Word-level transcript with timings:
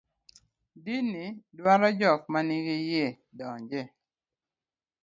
din 0.83 1.05
ni 1.13 1.25
dwaro 1.57 1.87
jok 1.99 2.21
manigi 2.31 2.75
yie 2.89 3.05
donje 3.37 3.81